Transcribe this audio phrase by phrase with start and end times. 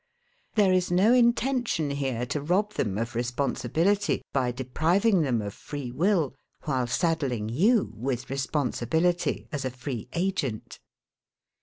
[0.55, 5.91] There is no intention here to rob them of responsibility by depriving them of free
[5.91, 10.79] will while saddling you with responsibility as a free agent.